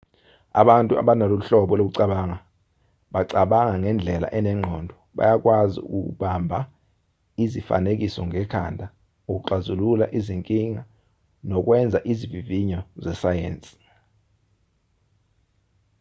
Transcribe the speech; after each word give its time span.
abantu 0.61 0.91
abanalolu 1.01 1.43
hlobo 1.47 1.73
lokucabanga 1.77 2.37
bacabanga 3.13 3.73
ngendlela 3.81 4.27
enengqondo 4.39 4.93
bayakwazi 5.17 5.79
ukubamba 5.97 6.59
izifanekiso 7.43 8.21
ngekhanda 8.27 8.85
ukuxazulula 9.31 10.05
izinkinga 10.17 10.81
nokwenza 11.49 11.97
izivivinyo 12.11 12.79
zesayensi 13.03 13.73